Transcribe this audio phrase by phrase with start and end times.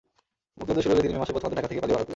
[0.57, 2.09] মুক্তিযুদ্ধ শুরু হলে তিনি মে মাসের প্রথমার্ধে ঢাকা থেকে পালিয়ে ভারতে যান।